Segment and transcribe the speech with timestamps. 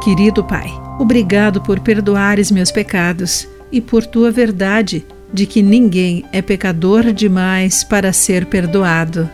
[0.00, 6.40] Querido Pai, obrigado por perdoares meus pecados e por tua verdade de que ninguém é
[6.40, 9.28] pecador demais para ser perdoado.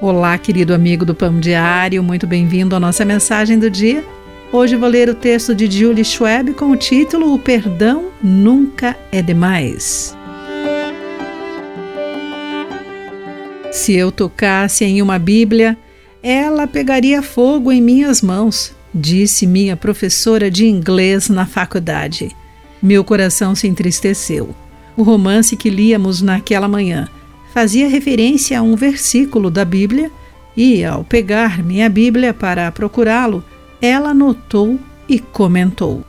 [0.00, 4.04] Olá, querido amigo do Pão Diário, muito bem-vindo à nossa mensagem do dia.
[4.52, 9.20] Hoje vou ler o texto de Julie Schweb com o título O Perdão Nunca é
[9.20, 10.16] Demais.
[13.72, 15.76] Se eu tocasse em uma Bíblia,
[16.22, 22.34] ela pegaria fogo em minhas mãos disse minha professora de inglês na faculdade.
[22.82, 24.54] Meu coração se entristeceu.
[24.96, 27.08] O romance que líamos naquela manhã
[27.54, 30.10] fazia referência a um versículo da Bíblia
[30.56, 33.44] e, ao pegar minha Bíblia para procurá-lo,
[33.80, 36.04] ela notou e comentou.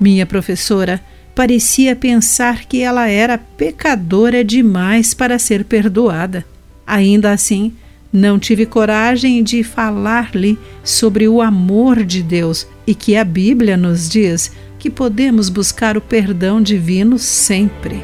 [0.00, 1.00] Minha professora
[1.34, 6.44] parecia pensar que ela era pecadora demais para ser perdoada.
[6.86, 7.72] Ainda assim,
[8.14, 14.08] não tive coragem de falar-lhe sobre o amor de Deus e que a Bíblia nos
[14.08, 18.00] diz que podemos buscar o perdão divino sempre.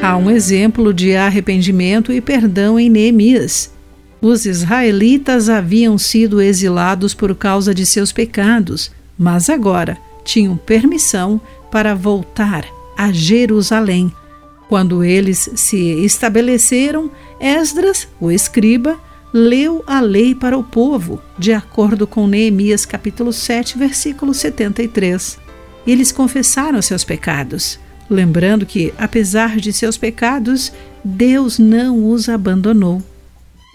[0.00, 3.70] Há um exemplo de arrependimento e perdão em Neemias.
[4.22, 11.38] Os israelitas haviam sido exilados por causa de seus pecados, mas agora tinham permissão
[11.70, 12.64] para voltar
[12.96, 14.10] a Jerusalém
[14.68, 18.98] quando eles se estabeleceram, Esdras, o escriba,
[19.32, 25.38] leu a lei para o povo, de acordo com Neemias capítulo 7, versículo 73.
[25.86, 27.78] Eles confessaram seus pecados,
[28.10, 30.72] lembrando que, apesar de seus pecados,
[31.02, 33.02] Deus não os abandonou.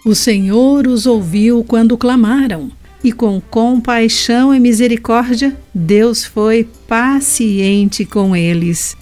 [0.06, 2.70] O Senhor os ouviu quando clamaram,
[3.02, 8.96] e com compaixão e misericórdia, Deus foi paciente com eles.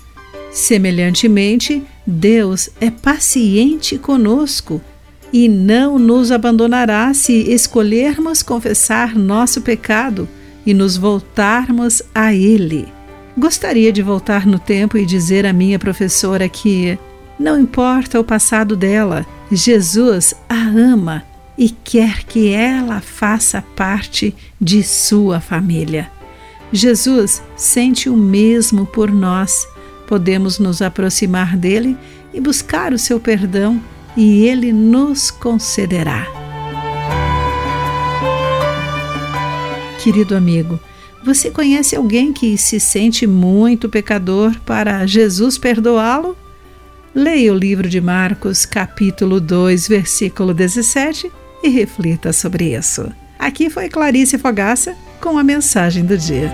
[0.52, 4.80] Semelhantemente, Deus é paciente conosco
[5.32, 10.28] e não nos abandonará se escolhermos confessar nosso pecado
[10.66, 12.86] e nos voltarmos a Ele.
[13.36, 16.98] Gostaria de voltar no tempo e dizer à minha professora que,
[17.38, 21.24] não importa o passado dela, Jesus a ama
[21.56, 26.10] e quer que ela faça parte de sua família.
[26.70, 29.66] Jesus sente o mesmo por nós
[30.12, 31.96] podemos nos aproximar dele
[32.34, 33.80] e buscar o seu perdão,
[34.14, 36.26] e ele nos concederá.
[40.02, 40.78] Querido amigo,
[41.24, 46.36] você conhece alguém que se sente muito pecador para Jesus perdoá-lo?
[47.14, 53.10] Leia o livro de Marcos, capítulo 2, versículo 17 e reflita sobre isso.
[53.38, 56.52] Aqui foi Clarice Fogaça com a mensagem do dia.